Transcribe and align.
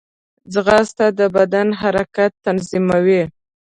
ځغاسته 0.53 1.05
د 1.19 1.19
بدن 1.35 1.67
حرکات 1.79 2.31
تنظیموي 2.45 3.23